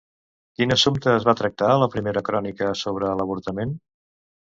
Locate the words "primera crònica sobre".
1.95-3.13